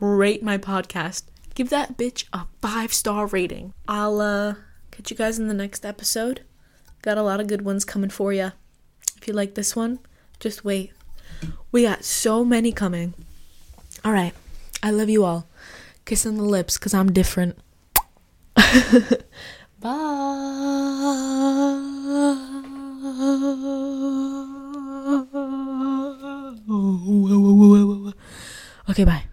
[0.00, 1.24] Rate my podcast.
[1.54, 3.72] Give that bitch a five star rating.
[3.88, 4.54] I'll uh,
[4.90, 6.42] catch you guys in the next episode.
[7.02, 8.52] Got a lot of good ones coming for you.
[9.16, 9.98] If you like this one,
[10.38, 10.92] just wait.
[11.72, 13.14] We got so many coming.
[14.04, 14.34] All right.
[14.82, 15.46] I love you all.
[16.04, 17.58] Kiss on the lips because I'm different.
[19.80, 20.04] bye.
[28.88, 29.27] Okay, bye.